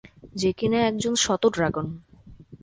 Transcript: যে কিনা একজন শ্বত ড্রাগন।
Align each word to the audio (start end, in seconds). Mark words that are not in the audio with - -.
যে 0.35 0.51
কিনা 0.53 0.79
একজন 0.87 1.13
শ্বত 1.15 1.43
ড্রাগন। 1.53 1.87